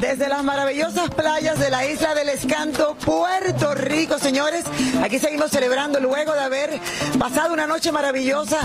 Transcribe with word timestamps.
Desde 0.00 0.28
las 0.30 0.42
maravillosas 0.42 1.10
playas 1.10 1.58
de 1.58 1.68
la 1.68 1.86
isla 1.86 2.14
del 2.14 2.30
Escanto, 2.30 2.96
Puerto 3.04 3.74
Rico, 3.74 4.18
señores. 4.18 4.64
Aquí 5.02 5.18
seguimos 5.18 5.50
celebrando 5.50 6.00
luego 6.00 6.32
de 6.32 6.40
haber 6.40 6.80
pasado 7.18 7.52
una 7.52 7.66
noche 7.66 7.92
maravillosa. 7.92 8.60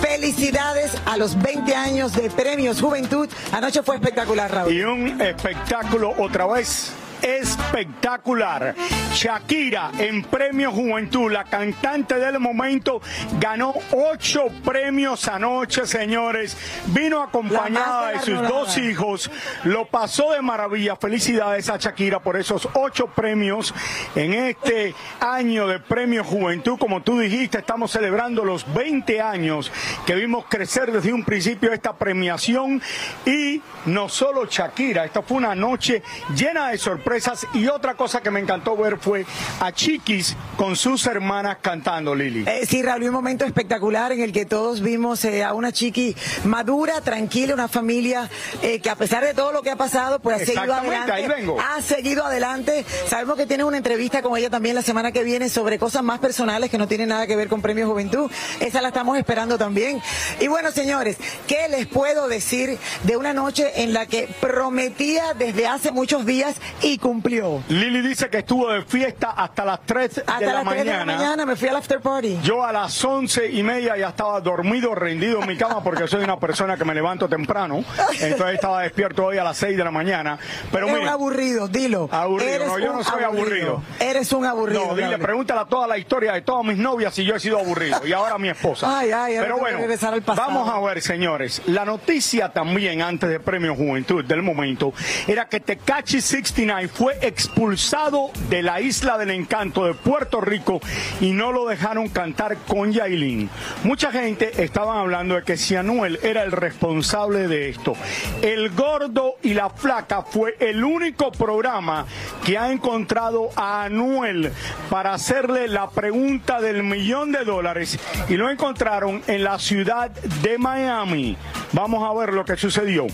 Felicidades 0.00 0.90
a 1.04 1.18
los 1.18 1.40
20 1.42 1.74
años 1.74 2.14
de 2.14 2.30
Premios 2.30 2.80
Juventud. 2.80 3.28
Anoche 3.52 3.82
fue 3.82 3.96
espectacular, 3.96 4.50
Raúl. 4.50 4.72
Y 4.72 4.82
un 4.82 5.20
espectáculo 5.20 6.14
otra 6.16 6.46
vez 6.46 6.90
espectacular. 7.22 8.74
Shakira 9.12 9.90
en 9.98 10.22
Premio 10.22 10.70
Juventud, 10.70 11.30
la 11.32 11.44
cantante 11.44 12.14
del 12.16 12.38
momento, 12.38 13.00
ganó 13.40 13.74
ocho 13.92 14.46
premios 14.64 15.26
anoche, 15.28 15.86
señores. 15.86 16.56
Vino 16.86 17.22
acompañada 17.22 18.12
de 18.12 18.20
sus 18.20 18.40
dos 18.42 18.78
hijos, 18.78 19.30
lo 19.64 19.86
pasó 19.86 20.32
de 20.32 20.42
maravilla. 20.42 20.96
Felicidades 20.96 21.68
a 21.68 21.76
Shakira 21.76 22.20
por 22.20 22.36
esos 22.36 22.68
ocho 22.74 23.08
premios 23.08 23.74
en 24.14 24.34
este 24.34 24.94
año 25.20 25.66
de 25.66 25.80
Premio 25.80 26.22
Juventud. 26.24 26.78
Como 26.78 27.02
tú 27.02 27.18
dijiste, 27.18 27.58
estamos 27.58 27.90
celebrando 27.90 28.44
los 28.44 28.72
20 28.72 29.20
años 29.20 29.72
que 30.06 30.14
vimos 30.14 30.44
crecer 30.48 30.92
desde 30.92 31.12
un 31.12 31.24
principio 31.24 31.72
esta 31.72 31.92
premiación 31.92 32.80
y 33.26 33.60
no 33.86 34.08
solo 34.08 34.46
Shakira, 34.46 35.04
esta 35.04 35.22
fue 35.22 35.38
una 35.38 35.54
noche 35.54 36.02
llena 36.34 36.68
de 36.68 36.78
sorpresas 36.78 37.07
y 37.54 37.66
otra 37.68 37.94
cosa 37.94 38.20
que 38.20 38.30
me 38.30 38.38
encantó 38.38 38.76
ver 38.76 38.98
fue 38.98 39.24
a 39.60 39.72
Chiquis 39.72 40.36
con 40.56 40.76
sus 40.76 41.06
hermanas 41.06 41.58
cantando, 41.62 42.14
Lili. 42.14 42.44
Eh, 42.46 42.66
sí, 42.68 42.82
Raúl, 42.82 43.04
un 43.04 43.12
momento 43.12 43.46
espectacular 43.46 44.12
en 44.12 44.20
el 44.20 44.30
que 44.30 44.44
todos 44.44 44.82
vimos 44.82 45.24
eh, 45.24 45.42
a 45.42 45.54
una 45.54 45.72
Chiqui 45.72 46.14
madura, 46.44 47.00
tranquila, 47.00 47.54
una 47.54 47.68
familia 47.68 48.28
eh, 48.62 48.80
que 48.80 48.90
a 48.90 48.96
pesar 48.96 49.24
de 49.24 49.32
todo 49.32 49.52
lo 49.52 49.62
que 49.62 49.70
ha 49.70 49.76
pasado, 49.76 50.18
pues 50.18 50.42
ha 50.42 50.44
seguido 50.44 50.74
adelante. 50.74 51.12
Ahí 51.12 51.26
vengo. 51.26 51.56
Ha 51.58 51.80
seguido 51.80 52.24
adelante. 52.24 52.84
Sabemos 53.06 53.36
que 53.36 53.46
tiene 53.46 53.64
una 53.64 53.78
entrevista 53.78 54.20
con 54.20 54.36
ella 54.36 54.50
también 54.50 54.74
la 54.74 54.82
semana 54.82 55.10
que 55.10 55.24
viene 55.24 55.48
sobre 55.48 55.78
cosas 55.78 56.02
más 56.02 56.18
personales 56.18 56.70
que 56.70 56.76
no 56.76 56.88
tienen 56.88 57.08
nada 57.08 57.26
que 57.26 57.36
ver 57.36 57.48
con 57.48 57.62
Premio 57.62 57.88
Juventud. 57.88 58.30
Esa 58.60 58.82
la 58.82 58.88
estamos 58.88 59.16
esperando 59.16 59.56
también. 59.56 60.02
Y 60.40 60.48
bueno, 60.48 60.70
señores, 60.72 61.16
¿qué 61.46 61.68
les 61.70 61.86
puedo 61.86 62.28
decir 62.28 62.78
de 63.04 63.16
una 63.16 63.32
noche 63.32 63.82
en 63.82 63.94
la 63.94 64.04
que 64.04 64.28
prometía 64.40 65.32
desde 65.34 65.66
hace 65.66 65.90
muchos 65.90 66.26
días 66.26 66.56
y 66.82 66.97
cumplió. 66.98 67.62
Lili 67.68 68.00
dice 68.00 68.28
que 68.28 68.38
estuvo 68.38 68.68
de 68.70 68.82
fiesta 68.82 69.30
hasta 69.30 69.64
las 69.64 69.80
3 69.86 70.14
de 70.16 70.22
la 70.26 70.32
las 70.32 70.38
3 70.38 70.48
de 70.48 70.54
la 70.54 70.64
mañana. 70.64 71.16
mañana 71.16 71.46
me 71.46 71.56
fui 71.56 71.68
al 71.68 71.76
after 71.76 72.00
party. 72.00 72.38
Yo 72.42 72.64
a 72.64 72.72
las 72.72 73.04
once 73.04 73.50
y 73.50 73.62
media 73.62 73.96
ya 73.96 74.08
estaba 74.08 74.40
dormido, 74.40 74.94
rendido 74.94 75.40
en 75.40 75.48
mi 75.48 75.56
cama 75.56 75.82
porque 75.82 76.06
soy 76.08 76.22
una 76.24 76.38
persona 76.38 76.76
que 76.76 76.84
me 76.84 76.94
levanto 76.94 77.28
temprano. 77.28 77.84
Entonces 78.20 78.54
estaba 78.54 78.82
despierto 78.82 79.26
hoy 79.26 79.38
a 79.38 79.44
las 79.44 79.56
6 79.58 79.76
de 79.76 79.84
la 79.84 79.90
mañana. 79.90 80.38
Pero 80.72 80.86
un 80.88 81.08
aburrido, 81.08 81.68
dilo. 81.68 82.08
Aburrido, 82.10 82.50
Eres 82.52 82.68
no, 82.68 82.78
yo 82.78 82.92
no 82.92 83.04
soy 83.04 83.22
aburrido. 83.22 83.82
Eres 84.00 84.32
un 84.32 84.44
aburrido. 84.44 84.86
no, 84.86 84.94
dile, 84.94 85.18
pregúntale 85.18 85.60
a 85.60 85.64
toda 85.64 85.86
la 85.86 85.98
historia 85.98 86.32
de 86.32 86.42
todas 86.42 86.64
mis 86.64 86.78
novias 86.78 87.14
si 87.14 87.24
yo 87.24 87.34
he 87.34 87.40
sido 87.40 87.58
aburrido. 87.58 88.06
Y 88.06 88.12
ahora 88.12 88.38
mi 88.38 88.48
esposa. 88.48 88.98
Ay, 88.98 89.10
ay, 89.12 89.36
Pero 89.40 89.58
bueno, 89.58 89.78
regresar 89.78 90.14
al 90.14 90.22
pasado. 90.22 90.48
vamos 90.48 90.68
a 90.68 90.80
ver, 90.80 91.00
señores. 91.02 91.62
La 91.66 91.84
noticia 91.84 92.48
también 92.50 93.02
antes 93.02 93.28
de 93.28 93.40
Premio 93.40 93.74
Juventud 93.74 94.24
del 94.24 94.42
momento 94.42 94.92
era 95.26 95.48
que 95.48 95.60
Tecachi 95.60 96.20
69 96.20 96.87
fue 96.88 97.18
expulsado 97.22 98.30
de 98.48 98.62
la 98.62 98.80
isla 98.80 99.18
del 99.18 99.30
encanto 99.30 99.84
de 99.84 99.94
Puerto 99.94 100.40
Rico 100.40 100.80
y 101.20 101.32
no 101.32 101.52
lo 101.52 101.66
dejaron 101.66 102.08
cantar 102.08 102.56
con 102.66 102.92
Yailin. 102.92 103.48
Mucha 103.84 104.10
gente 104.10 104.62
estaban 104.62 104.98
hablando 104.98 105.34
de 105.34 105.42
que 105.42 105.56
si 105.56 105.76
Anuel 105.76 106.18
era 106.22 106.42
el 106.42 106.52
responsable 106.52 107.48
de 107.48 107.68
esto. 107.68 107.94
El 108.42 108.70
gordo 108.70 109.34
y 109.42 109.54
la 109.54 109.70
flaca 109.70 110.22
fue 110.22 110.56
el 110.60 110.84
único 110.84 111.30
programa 111.32 112.06
que 112.44 112.58
ha 112.58 112.72
encontrado 112.72 113.50
a 113.56 113.84
Anuel 113.84 114.52
para 114.90 115.14
hacerle 115.14 115.68
la 115.68 115.90
pregunta 115.90 116.60
del 116.60 116.82
millón 116.82 117.32
de 117.32 117.44
dólares 117.44 117.98
y 118.28 118.36
lo 118.36 118.50
encontraron 118.50 119.22
en 119.26 119.44
la 119.44 119.58
ciudad 119.58 120.10
de 120.10 120.58
Miami. 120.58 121.36
Vamos 121.72 122.02
a 122.08 122.18
ver 122.18 122.32
lo 122.32 122.44
que 122.44 122.56
sucedió. 122.56 123.06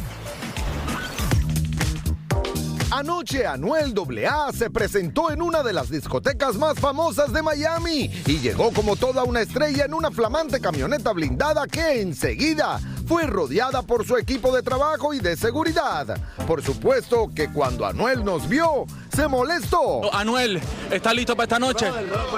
Anoche 2.90 3.46
Anuel 3.46 3.94
AA 3.96 4.52
se 4.52 4.70
presentó 4.70 5.30
en 5.30 5.42
una 5.42 5.62
de 5.62 5.72
las 5.72 5.90
discotecas 5.90 6.56
más 6.56 6.78
famosas 6.78 7.32
de 7.32 7.42
Miami 7.42 8.10
y 8.26 8.38
llegó 8.38 8.72
como 8.72 8.96
toda 8.96 9.24
una 9.24 9.40
estrella 9.40 9.84
en 9.84 9.94
una 9.94 10.10
flamante 10.10 10.60
camioneta 10.60 11.12
blindada 11.12 11.66
que 11.66 12.00
enseguida 12.00 12.80
fue 13.06 13.24
rodeada 13.26 13.82
por 13.82 14.06
su 14.06 14.16
equipo 14.16 14.54
de 14.54 14.62
trabajo 14.62 15.12
y 15.12 15.20
de 15.20 15.36
seguridad. 15.36 16.18
Por 16.46 16.62
supuesto 16.62 17.30
que 17.34 17.50
cuando 17.52 17.86
Anuel 17.86 18.24
nos 18.24 18.48
vio, 18.48 18.86
se 19.14 19.28
molestó. 19.28 20.14
Anuel, 20.14 20.60
¿estás 20.90 21.14
listo 21.14 21.34
para 21.34 21.44
esta 21.44 21.58
noche? 21.58 21.88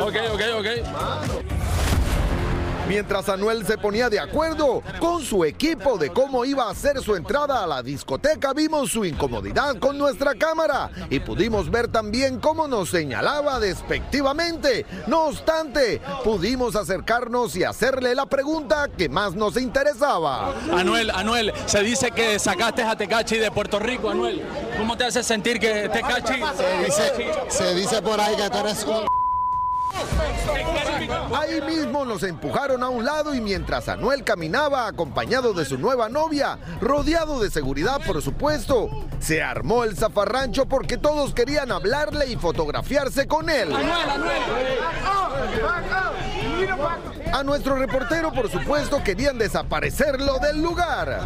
Ok, 0.00 0.16
ok, 0.32 0.42
ok. 0.58 1.55
Mientras 2.88 3.28
Anuel 3.28 3.66
se 3.66 3.76
ponía 3.78 4.08
de 4.08 4.20
acuerdo 4.20 4.82
con 5.00 5.22
su 5.22 5.44
equipo 5.44 5.98
de 5.98 6.10
cómo 6.10 6.44
iba 6.44 6.64
a 6.64 6.70
hacer 6.70 7.02
su 7.02 7.16
entrada 7.16 7.64
a 7.64 7.66
la 7.66 7.82
discoteca, 7.82 8.52
vimos 8.52 8.92
su 8.92 9.04
incomodidad 9.04 9.76
con 9.78 9.98
nuestra 9.98 10.34
cámara 10.34 10.90
y 11.10 11.18
pudimos 11.18 11.68
ver 11.68 11.88
también 11.88 12.38
cómo 12.38 12.68
nos 12.68 12.90
señalaba 12.90 13.58
despectivamente. 13.58 14.86
No 15.08 15.24
obstante, 15.24 16.00
pudimos 16.22 16.76
acercarnos 16.76 17.56
y 17.56 17.64
hacerle 17.64 18.14
la 18.14 18.26
pregunta 18.26 18.88
que 18.96 19.08
más 19.08 19.34
nos 19.34 19.56
interesaba. 19.56 20.54
Anuel, 20.72 21.10
Anuel, 21.10 21.52
se 21.66 21.82
dice 21.82 22.12
que 22.12 22.38
sacaste 22.38 22.82
a 22.82 22.96
Tecachi 22.96 23.38
de 23.38 23.50
Puerto 23.50 23.80
Rico, 23.80 24.10
Anuel. 24.10 24.42
¿Cómo 24.78 24.96
te 24.96 25.04
hace 25.04 25.22
sentir 25.22 25.58
que 25.58 25.88
Tecachi... 25.88 26.34
Se 26.56 26.84
dice, 26.84 27.12
se 27.48 27.74
dice 27.74 28.02
por 28.02 28.20
ahí 28.20 28.36
que 28.36 28.48
tú 28.48 28.58
eres 28.58 28.84
un... 28.84 29.15
Ahí 31.34 31.60
mismo 31.62 32.04
nos 32.04 32.22
empujaron 32.22 32.82
a 32.82 32.88
un 32.88 33.04
lado 33.04 33.34
y 33.34 33.40
mientras 33.40 33.88
Anuel 33.88 34.24
caminaba 34.24 34.86
acompañado 34.86 35.52
de 35.52 35.64
su 35.64 35.78
nueva 35.78 36.08
novia, 36.08 36.58
rodeado 36.80 37.40
de 37.40 37.50
seguridad 37.50 38.00
por 38.06 38.20
supuesto, 38.22 38.88
se 39.18 39.42
armó 39.42 39.84
el 39.84 39.96
zafarrancho 39.96 40.66
porque 40.66 40.96
todos 40.96 41.34
querían 41.34 41.72
hablarle 41.72 42.26
y 42.28 42.36
fotografiarse 42.36 43.26
con 43.26 43.50
él. 43.50 43.68
A 47.32 47.42
nuestro 47.42 47.76
reportero 47.76 48.32
por 48.32 48.50
supuesto 48.50 49.02
querían 49.02 49.38
desaparecerlo 49.38 50.38
del 50.38 50.62
lugar. 50.62 51.20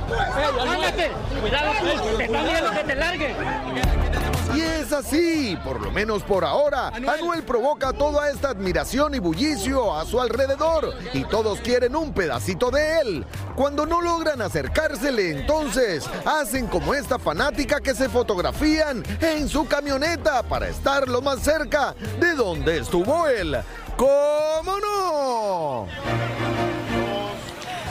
Y 4.54 4.60
es 4.60 4.92
así, 4.92 5.56
por 5.62 5.80
lo 5.80 5.92
menos 5.92 6.22
por 6.24 6.44
ahora, 6.44 6.88
Anuel 6.88 7.44
provoca 7.44 7.92
toda 7.92 8.30
esta 8.30 8.48
admiración 8.48 9.14
y 9.14 9.20
bullicio 9.20 9.96
a 9.96 10.04
su 10.04 10.20
alrededor 10.20 10.92
y 11.12 11.24
todos 11.24 11.60
quieren 11.60 11.94
un 11.94 12.12
pedacito 12.12 12.70
de 12.70 12.98
él. 13.00 13.26
Cuando 13.54 13.86
no 13.86 14.00
logran 14.00 14.42
acercársele, 14.42 15.30
entonces 15.30 16.04
hacen 16.24 16.66
como 16.66 16.94
esta 16.94 17.18
fanática 17.18 17.80
que 17.80 17.94
se 17.94 18.08
fotografían 18.08 19.04
en 19.20 19.48
su 19.48 19.66
camioneta 19.68 20.42
para 20.42 20.68
estar 20.68 21.08
lo 21.08 21.22
más 21.22 21.41
cerca 21.41 21.94
de 22.18 22.34
donde 22.34 22.78
estuvo 22.78 23.28
él. 23.28 23.56
¿Cómo 24.00 24.78
no? 24.78 25.86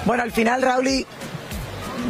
Bueno, 0.05 0.23
al 0.23 0.31
final, 0.31 0.63
Raúl, 0.63 0.87
y 0.87 1.05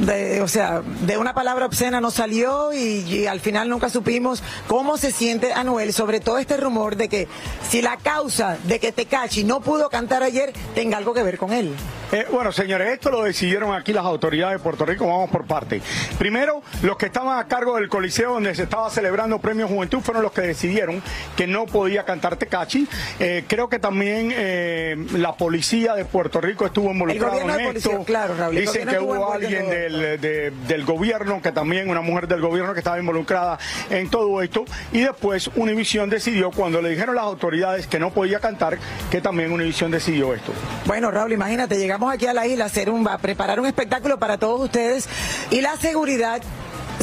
de, 0.05 0.41
o 0.41 0.47
sea, 0.47 0.81
de 1.01 1.17
una 1.17 1.33
palabra 1.33 1.65
obscena 1.65 1.99
no 1.99 2.09
salió 2.09 2.71
y, 2.71 3.01
y 3.01 3.27
al 3.27 3.41
final 3.41 3.67
nunca 3.67 3.89
supimos 3.89 4.41
cómo 4.69 4.97
se 4.97 5.11
siente 5.11 5.51
Anuel 5.51 5.91
sobre 5.91 6.21
todo 6.21 6.37
este 6.37 6.55
rumor 6.55 6.95
de 6.95 7.09
que 7.09 7.27
si 7.69 7.81
la 7.81 7.97
causa 7.97 8.57
de 8.63 8.79
que 8.79 8.93
Tecachi 8.93 9.43
no 9.43 9.59
pudo 9.59 9.89
cantar 9.89 10.23
ayer 10.23 10.53
tenga 10.75 10.97
algo 10.97 11.13
que 11.13 11.23
ver 11.23 11.37
con 11.37 11.51
él. 11.51 11.75
Eh, 12.11 12.25
bueno, 12.31 12.51
señores, 12.51 12.89
esto 12.93 13.11
lo 13.11 13.23
decidieron 13.23 13.73
aquí 13.75 13.93
las 13.93 14.03
autoridades 14.05 14.57
de 14.57 14.63
Puerto 14.63 14.83
Rico. 14.85 15.05
Vamos 15.05 15.29
por 15.29 15.45
parte. 15.45 15.79
Primero, 16.17 16.63
los 16.81 16.97
que 16.97 17.05
estaban 17.05 17.37
a 17.37 17.47
cargo 17.47 17.75
del 17.75 17.87
coliseo 17.87 18.33
donde 18.33 18.55
se 18.55 18.63
estaba 18.63 18.89
celebrando 18.89 19.37
Premio 19.39 19.67
Juventud 19.67 19.99
fueron 19.99 20.23
los 20.23 20.31
que 20.31 20.41
decidieron 20.41 21.03
que 21.37 21.45
no 21.45 21.65
podía 21.67 22.05
cantar 22.05 22.35
Tecachi. 22.37 22.87
Eh, 23.19 23.43
creo 23.47 23.69
que 23.69 23.77
también 23.77 24.33
eh, 24.35 24.95
la 25.13 25.33
policía 25.33 25.93
de 25.93 26.05
Puerto 26.05 26.41
Rico 26.41 26.65
estuvo 26.65 26.89
involucrada 26.91 27.41
en 27.59 27.75
esto. 27.77 28.03
claro, 28.05 28.35
Raúl, 28.35 28.55
Dicen 28.55 28.87
que 28.87 28.99
hubo 28.99 29.31
alguien 29.31 29.69
del, 29.69 30.19
de- 30.19 30.51
del 30.67 30.85
gobierno, 30.85 31.41
que 31.43 31.51
también 31.51 31.89
una 31.91 32.01
mujer 32.01 32.27
del 32.27 32.41
gobierno 32.41 32.73
que 32.73 32.79
estaba 32.79 32.97
involucrada 32.99 33.59
en 33.91 34.09
todo 34.09 34.41
esto. 34.41 34.65
Y 34.91 35.01
después 35.01 35.49
Univision 35.55 36.09
decidió, 36.09 36.49
cuando 36.49 36.81
le 36.81 36.89
dijeron 36.89 37.13
las 37.15 37.25
autoridades 37.25 37.85
que 37.85 37.99
no 37.99 38.09
podía 38.11 38.39
cantar, 38.39 38.79
que 39.11 39.21
también 39.21 39.51
Univision 39.51 39.91
decidió 39.91 40.33
esto. 40.33 40.51
Bueno, 40.85 41.11
Raúl, 41.11 41.33
imagínate, 41.33 41.77
llegamos 41.77 41.98
aquí 42.07 42.27
a 42.27 42.33
la 42.33 42.47
isla 42.47 42.65
a, 42.65 42.67
hacer 42.67 42.89
un, 42.89 43.07
a 43.07 43.17
preparar 43.17 43.59
un 43.59 43.65
espectáculo 43.65 44.19
para 44.19 44.37
todos 44.37 44.61
ustedes 44.61 45.09
y 45.51 45.61
la 45.61 45.75
seguridad. 45.77 46.41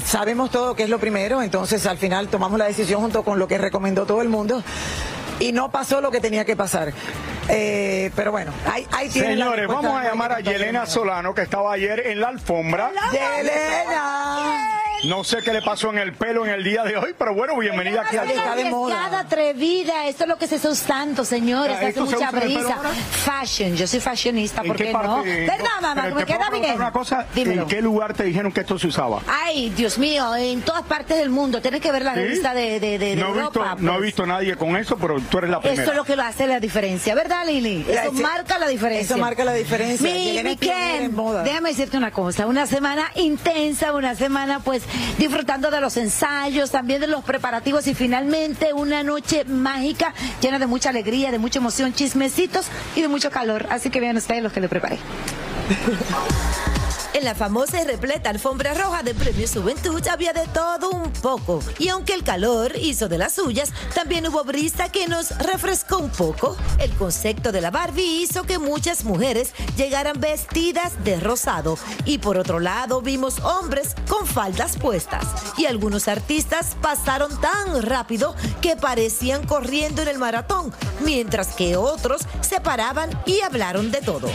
Sabemos 0.05 0.51
todo 0.51 0.77
que 0.77 0.85
es 0.85 0.91
lo 0.91 0.99
primero, 0.99 1.43
entonces 1.43 1.85
al 1.87 1.99
final 1.99 2.29
tomamos 2.29 2.59
la 2.59 2.67
decisión 2.67 3.01
junto 3.01 3.25
con 3.25 3.39
lo 3.39 3.49
que 3.49 3.59
recomendó 3.59 4.07
todo 4.07 4.23
el 4.23 4.29
mundo 4.29 4.63
y 5.41 5.53
no 5.53 5.71
pasó 5.71 6.01
lo 6.01 6.11
que 6.11 6.21
tenía 6.21 6.45
que 6.45 6.57
pasar. 6.57 6.93
Eh, 7.49 8.11
pero 8.15 8.33
bueno, 8.33 8.53
ahí, 8.71 8.87
ahí 8.93 9.11
Señores, 9.11 9.67
vamos 9.69 9.93
a 9.93 10.05
llamar 10.05 10.33
a 10.33 10.41
Yelena. 10.41 10.87
Solano, 10.87 11.35
que 11.35 11.43
estaba 11.43 11.73
ayer 11.73 12.07
en 12.07 12.21
la 12.21 12.29
alfombra. 12.29 12.93
Yelena. 13.13 14.76
No 15.05 15.23
sé 15.25 15.39
qué 15.43 15.53
le 15.53 15.63
pasó 15.63 15.91
en 15.91 15.99
el 15.99 16.15
pelo 16.15 16.45
en 16.47 16.53
el 16.53 16.65
día 16.65 16.83
de 16.83 16.97
hoy, 16.97 17.15
pero 17.17 17.35
bueno, 17.35 17.57
bienvenida 17.59 18.03
aquí 18.03 18.17
al 18.17 18.31
Está 18.31 18.57
de 18.57 18.65
moda. 18.71 19.21
Atrevida, 19.21 20.07
esto 20.09 20.25
es 20.25 20.29
lo 20.29 20.37
que 20.39 20.47
se 20.47 20.57
usa 20.57 20.87
tanto, 20.87 21.25
señores, 21.25 21.77
hace 21.77 21.89
¿esto 21.89 22.07
se 22.07 22.15
mucha 22.17 22.31
brisa. 22.31 22.77
Fashion, 23.25 23.77
yo 23.77 23.87
soy 23.87 24.01
fashionista, 24.01 24.63
¿En 24.63 24.69
¿por 24.69 24.77
qué 24.77 24.93
no? 24.93 25.23
¿Verdad, 25.23 25.81
mamá? 25.83 26.03
Me 26.15 26.25
queda 26.25 26.49
bien. 26.51 26.75
Una 26.77 26.93
cosa, 26.93 27.27
Dímelo. 27.35 27.63
¿En 27.63 27.69
qué 27.69 27.81
lugar 27.83 28.15
te 28.15 28.25
dijeron 28.25 28.51
que 28.53 28.61
esto 28.61 28.79
se 28.79 28.87
usaba? 28.89 29.21
Ay, 29.29 29.71
Dios 29.71 29.99
mío, 29.99 30.35
en 30.37 30.63
todas 30.63 30.83
partes 30.83 31.19
del 31.19 31.31
mundo, 31.31 31.61
tienes 31.61 31.81
que 31.81 31.93
ver 31.93 32.03
la 32.03 32.15
¿Sí? 32.15 32.21
revista 32.21 32.55
de, 32.55 32.81
de, 32.81 32.99
de, 32.99 32.99
de 32.99 33.17
no, 33.17 33.27
he 33.29 33.33
visto, 33.33 33.61
Europa. 33.61 33.77
no 33.79 33.91
he 33.93 33.95
pues. 33.97 34.07
visto 34.07 34.27
nadie 34.27 34.57
con 34.57 34.77
eso, 34.77 34.97
pero 34.97 35.21
tú 35.21 35.39
eres 35.39 35.51
la 35.51 35.61
primera. 35.61 35.83
Esto 35.83 35.93
es 35.93 35.97
lo 35.97 36.05
que 36.05 36.17
lo 36.17 36.23
hace 36.23 36.47
la 36.47 36.59
diferencia, 36.61 37.15
¿verdad, 37.15 37.47
Lili? 37.47 37.85
Eso 37.89 38.13
Sí. 38.15 38.23
marca 38.23 38.59
la 38.59 38.69
diferencia. 38.69 39.15
Eso 39.15 39.19
marca 39.23 39.45
la 39.45 39.53
diferencia. 39.53 40.11
Mi, 40.11 40.25
Yelena 40.25 40.43
mi 40.49 40.51
es 40.55 40.59
pionera 40.59 40.87
Ken, 40.93 41.03
en 41.05 41.15
moda. 41.15 41.43
déjame 41.43 41.71
decirte 41.71 41.97
una 41.97 42.11
cosa, 42.11 42.47
una 42.47 42.67
semana 42.67 43.11
intensa, 43.17 43.93
una 43.93 44.15
semana 44.15 44.61
pues 44.61 44.83
disfrutando 45.19 45.71
de 45.71 45.81
los 45.81 45.97
ensayos, 45.97 46.71
también 46.71 47.01
de 47.01 47.07
los 47.07 47.25
preparativos 47.25 47.87
y 47.87 47.95
finalmente 47.95 48.73
una 48.73 49.03
noche 49.03 49.45
mágica 49.45 50.15
llena 50.41 50.59
de 50.59 50.67
mucha 50.67 50.91
alegría, 50.91 51.31
de 51.31 51.39
mucha 51.39 51.59
emoción, 51.59 51.93
chismecitos 51.93 52.67
y 52.95 53.03
de 53.03 53.09
mucho 53.09 53.31
calor. 53.31 53.67
Así 53.71 53.91
que 53.91 54.01
vean 54.01 54.17
ustedes 54.17 54.43
los 54.43 54.53
que 54.53 54.61
le 54.61 54.69
preparé. 54.69 54.99
En 57.17 57.25
la 57.25 57.35
famosa 57.35 57.81
y 57.81 57.85
repleta 57.87 58.29
alfombra 58.29 58.75
roja 58.75 59.03
de 59.03 59.15
Premios 59.15 59.53
Juventud 59.55 60.07
había 60.07 60.35
de 60.35 60.47
todo 60.49 60.91
un 60.91 61.11
poco. 61.11 61.61
Y 61.79 61.89
aunque 61.89 62.13
el 62.13 62.23
calor 62.23 62.77
hizo 62.77 63.09
de 63.09 63.17
las 63.17 63.33
suyas, 63.33 63.73
también 63.95 64.29
hubo 64.29 64.45
brisa 64.45 64.91
que 64.91 65.09
nos 65.09 65.31
refrescó 65.39 65.97
un 65.97 66.11
poco. 66.11 66.59
El 66.79 66.91
concepto 66.91 67.53
de 67.53 67.63
la 67.63 67.71
Barbie 67.71 68.21
hizo 68.21 68.43
que 68.43 68.59
muchas 68.59 69.05
mujeres 69.05 69.55
llegaran 69.79 70.21
vestidas 70.21 71.03
de 71.05 71.19
rosado. 71.19 71.79
Y 72.05 72.19
por 72.19 72.37
otro 72.37 72.61
lado 72.61 73.01
vimos 73.01 73.41
hombres 73.41 73.95
con 74.11 74.27
faldas 74.27 74.77
puestas. 74.77 75.25
Y 75.57 75.65
algunos 75.65 76.09
artistas 76.09 76.77
pasaron 76.83 77.41
tan 77.41 77.81
rápido 77.81 78.37
que 78.61 78.77
parecían 78.77 79.47
corriendo 79.47 80.03
en 80.03 80.09
el 80.09 80.19
maratón, 80.19 80.71
mientras 81.03 81.55
que 81.55 81.79
otros 81.79 82.27
se 82.43 82.61
paraban 82.61 83.09
y 83.25 83.41
hablaron 83.41 83.91
de 83.91 84.03
todo. 84.03 84.29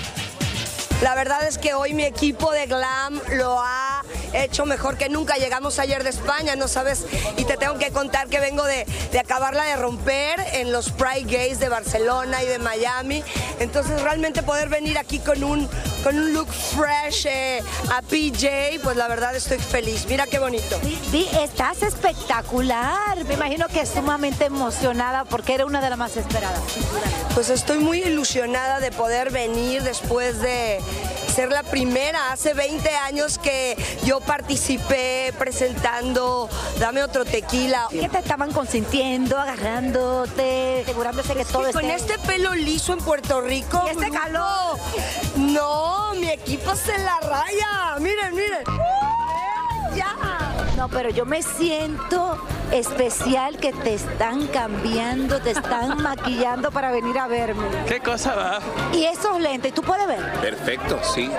La 1.01 1.15
verdad 1.15 1.47
es 1.47 1.57
que 1.57 1.73
hoy 1.73 1.95
mi 1.95 2.03
equipo 2.03 2.51
de 2.51 2.67
glam 2.67 3.19
lo 3.33 3.59
ha 3.59 4.00
hecho 4.33 4.65
mejor 4.65 4.97
que 4.97 5.09
nunca. 5.09 5.35
Llegamos 5.35 5.79
ayer 5.79 6.03
de 6.03 6.09
España, 6.09 6.55
no 6.55 6.67
sabes, 6.67 7.05
y 7.37 7.45
te 7.45 7.57
tengo 7.57 7.77
que 7.77 7.91
contar 7.91 8.27
que 8.27 8.39
vengo 8.39 8.63
de, 8.63 8.85
de 9.11 9.19
acabarla 9.19 9.63
de 9.63 9.75
romper 9.75 10.39
en 10.53 10.71
los 10.71 10.91
Pride 10.91 11.25
Gays 11.25 11.59
de 11.59 11.69
Barcelona 11.69 12.43
y 12.43 12.47
de 12.47 12.59
Miami. 12.59 13.23
Entonces 13.59 14.01
realmente 14.01 14.43
poder 14.43 14.69
venir 14.69 14.97
aquí 14.97 15.19
con 15.19 15.43
un, 15.43 15.69
con 16.03 16.17
un 16.17 16.33
look 16.33 16.47
fresh 16.47 17.27
eh, 17.27 17.61
a 17.91 18.01
PJ, 18.01 18.79
pues 18.83 18.97
la 18.97 19.07
verdad 19.07 19.35
estoy 19.35 19.59
feliz. 19.59 20.05
Mira 20.07 20.27
qué 20.27 20.39
bonito. 20.39 20.79
Vi, 21.11 21.27
estás 21.39 21.81
espectacular. 21.83 23.23
Me 23.25 23.33
imagino 23.35 23.67
que 23.67 23.85
sumamente 23.85 24.45
emocionada 24.45 25.25
porque 25.25 25.53
era 25.53 25.65
una 25.65 25.81
de 25.81 25.89
las 25.89 25.97
más 25.97 26.17
esperadas. 26.17 26.61
Pues 27.33 27.49
estoy 27.49 27.79
muy 27.79 28.01
ilusionada 28.01 28.79
de 28.79 28.91
poder 28.91 29.31
venir 29.31 29.83
después 29.83 30.41
de 30.41 30.79
ser 31.31 31.49
la 31.49 31.63
primera. 31.63 32.31
Hace 32.31 32.53
20 32.53 32.89
años 32.95 33.37
que 33.37 33.77
yo 34.05 34.19
participé 34.19 35.33
presentando 35.37 36.49
Dame 36.79 37.03
otro 37.03 37.25
tequila. 37.25 37.87
¿Qué 37.89 38.09
te 38.09 38.19
estaban 38.19 38.51
consintiendo, 38.51 39.37
agarrándote, 39.39 40.81
asegurándose 40.83 41.33
que 41.35 41.45
todo 41.45 41.69
Y 41.69 41.73
con 41.73 41.85
esté- 41.85 42.13
este 42.15 42.27
pelo 42.27 42.53
liso 42.55 42.93
en 42.93 42.99
Puerto 42.99 43.41
Rico. 43.41 43.81
¿Y 43.87 43.89
este 43.91 44.09
calor? 44.09 44.77
No, 45.35 46.13
mi 46.15 46.29
equipo 46.29 46.75
se 46.75 46.97
la 46.97 47.19
raya. 47.19 47.95
Miren, 47.99 48.35
miren. 48.35 48.63
Ya. 49.95 50.15
No, 50.81 50.89
pero 50.89 51.11
yo 51.11 51.27
me 51.27 51.43
siento 51.43 52.39
especial 52.71 53.57
que 53.57 53.71
te 53.71 53.93
están 53.93 54.47
cambiando, 54.47 55.39
te 55.39 55.51
están 55.51 56.01
maquillando 56.01 56.71
para 56.71 56.89
venir 56.89 57.19
a 57.19 57.27
verme. 57.27 57.67
¿Qué 57.87 57.99
cosa 57.99 58.33
va? 58.33 58.59
Y 58.91 59.03
esos 59.03 59.39
lentes, 59.39 59.75
¿tú 59.75 59.83
puedes 59.83 60.07
ver? 60.07 60.19
Perfecto, 60.41 60.99
sí. 61.03 61.29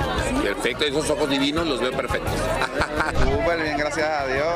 Perfecto. 0.45 0.85
Esos 0.85 1.11
ojos 1.11 1.29
divinos 1.29 1.67
los 1.67 1.81
veo 1.81 1.91
perfectos. 1.91 2.33
Súper 3.25 3.63
bien, 3.63 3.79
gracias 3.79 4.09
a 4.09 4.27
Dios. 4.27 4.47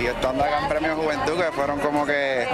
Y 0.00 0.06
estando 0.06 0.42
acá 0.42 0.60
en 0.60 0.68
Premio 0.68 0.96
Juventud, 0.96 1.34
que 1.34 1.52
fueron 1.52 1.78
como 1.80 2.06
que 2.06 2.46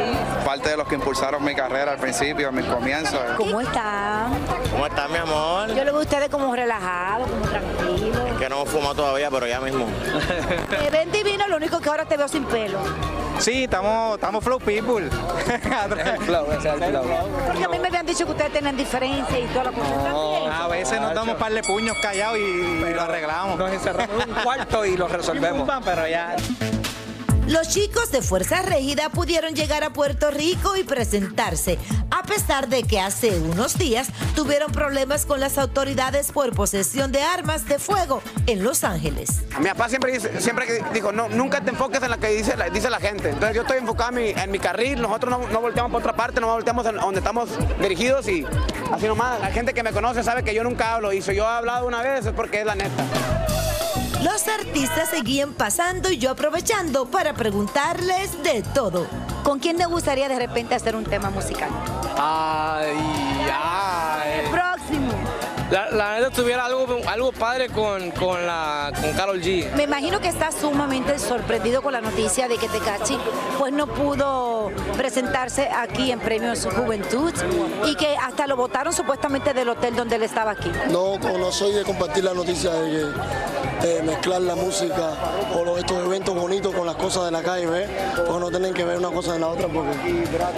parte 0.44 0.70
de 0.70 0.76
los 0.76 0.88
que 0.88 0.96
impulsaron 0.96 1.44
mi 1.44 1.54
carrera 1.54 1.92
al 1.92 1.98
principio, 1.98 2.48
en 2.48 2.56
mis 2.56 2.66
comienzos. 2.66 3.20
¿Cómo 3.36 3.60
están? 3.60 4.32
¿Cómo 4.72 4.86
está 4.86 5.06
mi 5.06 5.18
amor? 5.18 5.68
Yo 5.68 5.84
lo 5.84 5.92
veo 5.92 5.98
a 5.98 6.02
ustedes 6.02 6.28
como 6.30 6.54
relajados, 6.56 7.28
como 7.30 7.46
tranquilos. 7.46 8.38
Que 8.40 8.48
no 8.48 8.64
fumo 8.64 8.92
todavía, 8.94 9.30
pero 9.30 9.46
ya 9.46 9.60
mismo. 9.60 9.86
Te 10.70 10.90
ven 10.90 11.12
divino, 11.12 11.46
lo 11.46 11.59
único 11.60 11.78
que 11.78 11.88
ahora 11.90 12.06
te 12.06 12.16
veo 12.16 12.26
sin 12.26 12.44
pelo. 12.44 12.78
Sí, 13.38 13.64
estamos, 13.64 14.14
estamos 14.14 14.42
flow 14.42 14.58
people. 14.58 15.08
Porque 17.46 17.64
a 17.64 17.68
mí 17.68 17.78
me 17.78 17.88
habían 17.88 18.06
dicho 18.06 18.24
que 18.24 18.32
ustedes 18.32 18.52
tenían 18.52 18.76
diferencia 18.76 19.38
y 19.38 19.46
toda 19.46 19.64
la 19.64 19.72
cosa 19.72 19.94
también. 20.02 20.52
A 20.52 20.68
veces 20.68 21.00
nos 21.00 21.14
damos 21.14 21.34
un 21.34 21.38
par 21.38 21.52
de 21.52 21.62
puños 21.62 21.96
callados 22.00 22.38
y, 22.38 22.94
lo 22.94 23.02
arreglamos. 23.02 23.58
Nos 23.58 23.72
encerramos 23.72 24.24
en 24.24 24.30
un 24.30 24.42
cuarto 24.42 24.86
y 24.86 24.96
lo 24.96 25.08
resolvemos. 25.08 25.68
Pero 25.84 26.08
ya. 26.08 26.36
Los 27.50 27.66
chicos 27.66 28.12
de 28.12 28.22
Fuerza 28.22 28.62
Régida 28.62 29.08
pudieron 29.08 29.56
llegar 29.56 29.82
a 29.82 29.90
Puerto 29.90 30.30
Rico 30.30 30.76
y 30.76 30.84
presentarse, 30.84 31.80
a 32.12 32.22
pesar 32.22 32.68
de 32.68 32.84
que 32.84 33.00
hace 33.00 33.40
unos 33.40 33.76
días 33.76 34.06
tuvieron 34.36 34.70
problemas 34.70 35.26
con 35.26 35.40
las 35.40 35.58
autoridades 35.58 36.30
por 36.30 36.54
posesión 36.54 37.10
de 37.10 37.22
armas 37.22 37.66
de 37.66 37.80
fuego 37.80 38.22
en 38.46 38.62
Los 38.62 38.84
Ángeles. 38.84 39.42
Mi 39.58 39.66
papá 39.66 39.88
siempre, 39.88 40.12
dice, 40.12 40.40
siempre 40.40 40.84
dijo, 40.94 41.10
no, 41.10 41.28
nunca 41.28 41.60
te 41.60 41.70
enfoques 41.70 42.00
en 42.00 42.12
lo 42.12 42.20
que 42.20 42.28
dice 42.28 42.54
dice 42.72 42.88
la 42.88 43.00
gente. 43.00 43.30
Entonces 43.30 43.56
yo 43.56 43.62
estoy 43.62 43.78
enfocado 43.78 44.16
en 44.16 44.22
mi, 44.22 44.30
en 44.30 44.48
mi 44.52 44.60
carril, 44.60 45.02
nosotros 45.02 45.36
no, 45.36 45.48
no 45.48 45.60
volteamos 45.60 45.90
por 45.90 46.02
otra 46.02 46.14
parte, 46.14 46.40
no 46.40 46.46
volteamos 46.46 46.86
en 46.86 46.94
donde 46.94 47.18
estamos 47.18 47.48
dirigidos 47.80 48.28
y 48.28 48.46
así 48.92 49.06
nomás. 49.08 49.40
La 49.40 49.50
gente 49.50 49.74
que 49.74 49.82
me 49.82 49.90
conoce 49.90 50.22
sabe 50.22 50.44
que 50.44 50.54
yo 50.54 50.62
nunca 50.62 50.94
hablo 50.94 51.12
y 51.12 51.20
si 51.20 51.34
yo 51.34 51.42
he 51.42 51.48
hablado 51.48 51.88
una 51.88 52.00
vez 52.00 52.26
es 52.26 52.32
porque 52.32 52.60
es 52.60 52.66
la 52.66 52.76
neta. 52.76 53.59
Los 54.22 54.46
artistas 54.48 55.08
seguían 55.08 55.54
pasando 55.54 56.10
y 56.10 56.18
yo 56.18 56.30
aprovechando 56.30 57.06
para 57.06 57.32
preguntarles 57.32 58.42
de 58.42 58.62
todo. 58.74 59.06
¿Con 59.42 59.58
quién 59.58 59.78
te 59.78 59.86
gustaría 59.86 60.28
de 60.28 60.38
repente 60.38 60.74
hacer 60.74 60.94
un 60.94 61.04
tema 61.04 61.30
musical? 61.30 61.70
Ay, 62.18 62.96
ay. 63.50 64.42
Próximo. 64.50 65.12
La, 65.70 65.88
la 65.90 66.16
neta 66.16 66.30
tuviera 66.30 66.66
algo, 66.66 66.98
algo 67.06 67.32
padre 67.32 67.68
con, 67.68 68.10
con, 68.10 68.44
la, 68.44 68.92
con 69.00 69.12
Carol 69.12 69.40
G. 69.40 69.72
Me 69.74 69.84
imagino 69.84 70.20
que 70.20 70.28
estás 70.28 70.56
sumamente 70.56 71.18
sorprendido 71.18 71.80
con 71.80 71.92
la 71.92 72.00
noticia 72.00 72.48
de 72.48 72.58
que 72.58 72.68
Tecachi 72.68 73.16
pues 73.56 73.72
no 73.72 73.86
pudo 73.86 74.72
presentarse 74.96 75.68
aquí 75.68 76.10
en 76.10 76.18
Premios 76.18 76.66
Juventud 76.66 77.32
y 77.86 77.94
que 77.94 78.16
hasta 78.16 78.48
lo 78.48 78.56
votaron 78.56 78.92
supuestamente 78.92 79.54
del 79.54 79.68
hotel 79.68 79.94
donde 79.94 80.16
él 80.16 80.24
estaba 80.24 80.50
aquí. 80.50 80.72
No, 80.90 81.18
no 81.18 81.52
soy 81.52 81.72
de 81.72 81.84
compartir 81.84 82.24
la 82.24 82.34
noticia 82.34 82.72
de 82.72 82.90
que 82.90 83.69
eh, 83.82 84.02
mezclar 84.04 84.40
la 84.42 84.54
música 84.54 85.12
o 85.58 85.64
los- 85.64 85.78
estos 85.78 85.98
eventos 86.04 86.34
bonitos 86.34 86.74
con 86.74 86.86
las 86.86 86.96
cosas 86.96 87.24
de 87.26 87.30
la 87.30 87.42
calle, 87.42 87.66
¿ves? 87.66 87.88
Porque 88.16 88.40
no 88.40 88.50
tienen 88.50 88.74
que 88.74 88.84
ver 88.84 88.98
una 88.98 89.10
cosa 89.10 89.34
en 89.34 89.40
la 89.40 89.48
otra, 89.48 89.68
porque 89.68 89.92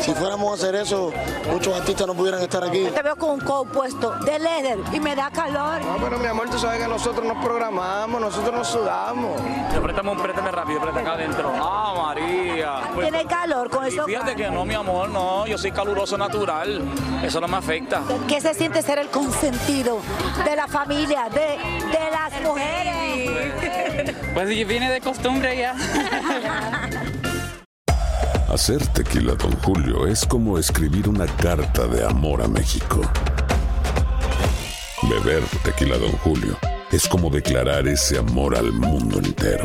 si 0.00 0.12
fuéramos 0.14 0.50
a 0.50 0.54
hacer 0.54 0.74
eso, 0.74 1.12
muchos 1.50 1.74
artistas 1.74 2.06
no 2.06 2.14
pudieran 2.14 2.40
estar 2.42 2.64
aquí. 2.64 2.84
Te 2.94 3.02
veo 3.02 3.16
con 3.16 3.30
un 3.30 3.40
coat 3.40 3.68
puesto 3.68 4.10
de 4.24 4.38
leather 4.38 4.78
y 4.92 5.00
me 5.00 5.14
da 5.14 5.30
calor. 5.30 5.80
No, 5.82 5.96
pero 6.02 6.18
mi 6.18 6.26
amor, 6.26 6.48
tú 6.50 6.58
sabes 6.58 6.80
que 6.80 6.88
nosotros 6.88 7.24
nos 7.26 7.42
programamos, 7.44 8.20
nosotros 8.20 8.52
nos 8.54 8.68
sudamos. 8.68 9.40
Préstame 9.82 10.10
un 10.10 10.18
préstame 10.22 10.50
rápido, 10.50 10.80
préstame 10.80 11.00
acá 11.08 11.12
adentro. 11.14 11.52
Ah, 11.54 11.94
María. 11.96 12.80
Tiene 13.00 13.24
calor 13.26 13.70
con 13.70 13.84
eso. 13.84 14.04
Fíjate 14.04 14.34
que 14.34 14.50
no, 14.50 14.64
mi 14.64 14.74
amor, 14.74 15.08
no. 15.08 15.46
Yo 15.46 15.58
soy 15.58 15.72
caluroso 15.72 16.16
natural. 16.18 16.82
Eso 17.22 17.40
no 17.40 17.48
me 17.48 17.56
afecta. 17.56 18.02
¿Qué 18.28 18.40
se 18.40 18.54
siente 18.54 18.82
ser 18.82 18.98
el 18.98 19.08
consentido 19.08 20.00
de 20.44 20.56
la 20.56 20.66
familia, 20.68 21.28
de, 21.28 21.58
de 21.90 22.10
las 22.10 22.32
mujeres? 22.42 24.14
Pues 24.34 24.48
viene 24.48 24.90
de 24.90 25.00
costumbre 25.00 25.56
ya. 25.56 25.74
Hacer 28.52 28.86
tequila, 28.88 29.34
Don 29.34 29.52
Julio, 29.62 30.06
es 30.06 30.26
como 30.26 30.58
escribir 30.58 31.08
una 31.08 31.24
carta 31.24 31.86
de 31.86 32.04
amor 32.04 32.42
a 32.42 32.48
México. 32.48 33.00
Beber 35.08 35.42
tequila, 35.64 35.96
Don 35.96 36.12
Julio, 36.18 36.58
es 36.90 37.08
como 37.08 37.30
declarar 37.30 37.88
ese 37.88 38.18
amor 38.18 38.54
al 38.54 38.70
mundo 38.72 39.18
entero. 39.18 39.64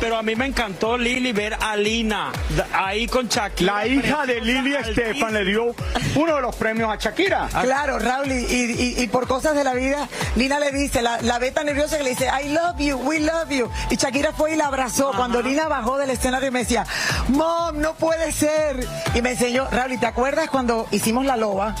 Pero 0.00 0.16
a 0.16 0.22
mí 0.22 0.36
me 0.36 0.46
encantó 0.46 0.96
Lili 0.96 1.32
ver 1.32 1.56
a 1.60 1.76
Lina 1.76 2.30
ahí 2.72 3.06
con 3.08 3.26
Shakira. 3.28 3.72
La 3.78 3.86
hija 3.86 4.26
de 4.26 4.40
Lili 4.40 4.74
Estefan 4.76 5.34
le 5.34 5.44
dio 5.44 5.74
uno 6.14 6.36
de 6.36 6.40
los 6.42 6.54
premios 6.54 6.90
a 6.92 6.96
Shakira. 6.96 7.48
Claro, 7.62 7.98
Raúl, 7.98 8.30
y, 8.30 8.44
y- 8.46 8.94
y 9.02 9.06
por 9.08 9.26
cosas 9.26 9.56
de 9.56 9.64
la 9.64 9.74
vida, 9.74 10.08
Lina 10.36 10.60
le 10.60 10.70
dice, 10.70 11.02
la, 11.02 11.20
la 11.22 11.38
ve 11.40 11.50
tan 11.50 11.66
nerviosa 11.66 11.96
que 11.98 12.04
le 12.04 12.10
dice, 12.10 12.28
I 12.28 12.48
love 12.50 12.78
you, 12.78 12.96
we 12.96 13.18
love 13.18 13.50
you. 13.50 13.68
Y 13.90 13.96
Shakira 13.96 14.32
fue 14.32 14.52
y 14.52 14.56
la 14.56 14.66
abrazó. 14.68 15.12
Cuando 15.16 15.42
Lina 15.42 15.66
bajó 15.68 15.98
del 15.98 16.10
escenario 16.10 16.48
y 16.48 16.52
me 16.52 16.60
decía, 16.60 16.86
Mom, 17.28 17.78
no 17.80 17.94
puede 17.94 18.30
ser. 18.32 18.86
Y 19.14 19.22
me 19.22 19.32
enseñó, 19.32 19.66
Raúl, 19.70 19.92
¿y 19.92 19.98
te 19.98 20.06
acuerdas 20.06 20.48
cuando 20.48 20.86
hicimos 20.92 21.24
la 21.26 21.36
loba? 21.36 21.74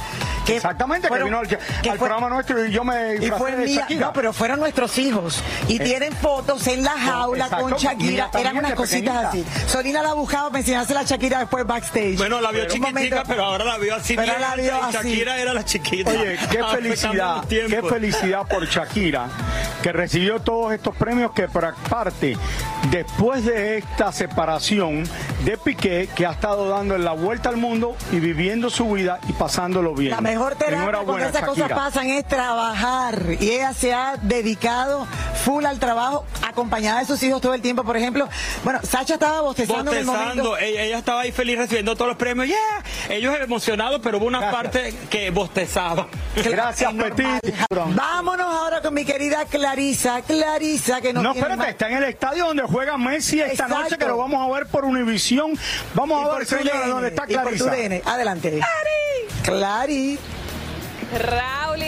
Que 0.48 0.56
Exactamente, 0.56 1.08
fueron- 1.08 1.26
que 1.26 1.30
vino 1.30 1.38
al, 1.40 1.46
que 1.82 1.90
al 1.90 1.98
fue- 1.98 2.08
programa 2.08 2.28
nuestro 2.34 2.64
y 2.64 2.72
yo 2.72 2.82
me 2.82 3.16
y 3.16 3.18
disfracé 3.18 3.38
fue 3.38 3.52
de 3.56 3.66
mía, 3.66 3.80
Shakira. 3.82 4.06
no, 4.06 4.12
pero 4.14 4.32
fueron 4.32 4.60
nuestros 4.60 4.96
hijos. 4.98 5.42
Y 5.68 5.76
Eh, 5.76 5.84
tienen 5.84 6.12
fotos 6.14 6.66
en 6.68 6.82
la 6.84 6.92
jaula 6.92 7.44
exacto, 7.44 7.68
con 7.68 7.78
Shakira. 7.78 8.30
Eran 8.38 8.56
unas 8.56 8.72
cositas 8.72 9.26
así. 9.26 9.44
Solina 9.66 10.02
la 10.02 10.14
buscaba 10.14 10.48
para 10.48 10.60
enseñarse 10.60 10.96
a 10.96 11.02
Shakira 11.02 11.40
después 11.40 11.66
backstage. 11.66 12.16
Bueno, 12.16 12.40
la 12.40 12.50
vio 12.50 12.62
Un 12.62 12.68
chiquitica, 12.68 12.92
momento- 12.94 13.22
pero 13.28 13.44
ahora 13.44 13.64
la 13.66 13.76
vio 13.78 13.94
así. 13.94 14.16
Pero 14.16 14.26
bien 14.32 14.40
la 14.40 14.56
vio 14.56 14.82
así. 14.82 14.92
Shakira 14.96 15.38
era 15.38 15.52
la 15.52 15.64
chiquita. 15.64 16.10
Oye, 16.10 16.38
qué 16.50 16.64
felicidad, 16.64 17.44
qué 17.46 17.82
felicidad 17.86 18.46
por 18.48 18.66
Shakira, 18.66 19.26
que 19.82 19.92
recibió 19.92 20.40
todos 20.40 20.72
estos 20.72 20.96
premios 20.96 21.32
que 21.32 21.46
por 21.48 21.74
parte, 21.90 22.36
después 22.90 23.44
de 23.44 23.78
esta 23.78 24.12
separación 24.12 25.04
de 25.44 25.56
Piqué, 25.56 26.08
que 26.14 26.26
ha 26.26 26.32
estado 26.32 26.68
dando 26.68 26.98
la 26.98 27.12
vuelta 27.12 27.48
al 27.48 27.56
mundo 27.56 27.96
y 28.12 28.20
viviendo 28.20 28.70
su 28.70 28.90
vida 28.92 29.20
y 29.28 29.32
pasándolo 29.32 29.94
bien. 29.94 30.10
La 30.10 30.20
mejor 30.20 30.56
terapia 30.56 31.00
cuando 31.04 31.26
esas 31.26 31.44
cosas 31.44 31.70
pasan 31.70 32.08
es 32.10 32.26
trabajar. 32.26 33.22
Y 33.40 33.50
ella 33.50 33.72
se 33.72 33.92
ha 33.94 34.16
dedicado 34.20 35.06
full 35.44 35.64
al 35.64 35.78
trabajo, 35.78 36.24
acompañada 36.46 37.00
de 37.00 37.06
sus 37.06 37.22
hijos 37.22 37.40
todo 37.40 37.54
el 37.54 37.62
tiempo. 37.62 37.84
Por 37.84 37.96
ejemplo, 37.96 38.28
bueno, 38.64 38.80
Sacha 38.82 39.14
estaba 39.14 39.40
bostezando, 39.40 39.92
en 39.92 39.98
el 39.98 40.04
momento. 40.04 40.24
Bostezando, 40.26 40.58
ella, 40.58 40.82
ella 40.82 40.98
estaba 40.98 41.20
ahí 41.22 41.32
feliz 41.32 41.56
recibiendo 41.58 41.94
todos 41.94 42.08
los 42.08 42.16
premios. 42.16 42.48
Yeah, 42.48 43.16
ellos 43.16 43.34
emocionados, 43.40 44.00
pero 44.02 44.18
hubo 44.18 44.26
una 44.26 44.50
parte 44.50 44.92
que 45.08 45.30
bostezaba. 45.30 46.08
Gracias, 46.36 46.92
Petit. 46.94 47.54
Vámonos 47.70 48.46
ahora 48.46 48.80
con 48.82 48.92
mi 48.94 49.04
querida 49.04 49.44
Clarisa. 49.44 50.22
Clarisa, 50.22 51.00
que 51.00 51.12
nos 51.12 51.22
No, 51.22 51.32
espérate, 51.32 51.56
más- 51.56 51.68
está 51.68 51.88
en 51.88 51.96
el 51.98 52.04
estadio 52.04 52.46
donde 52.46 52.62
juega 52.64 52.98
Messi 52.98 53.40
esta 53.40 53.52
Exacto. 53.64 53.78
noche, 53.82 53.98
que 53.98 54.06
lo 54.06 54.16
vamos 54.16 54.46
a 54.48 54.52
ver 54.54 54.66
por 54.66 54.84
Vamos 55.94 56.22
Y 56.22 56.28
a 56.28 56.38
ver, 56.38 56.46
señora, 56.46 56.86
dónde 56.86 57.08
está 57.08 57.24
y 57.28 57.34
por 57.34 57.42
tu 57.56 57.64
Clarisa. 57.64 57.70
DN. 57.70 58.02
Adelante. 58.04 58.60
Clary. 59.42 60.18
Raúl 61.18 61.82
y 61.82 61.87